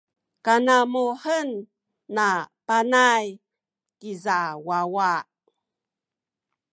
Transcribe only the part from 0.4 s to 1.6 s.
kanamuhen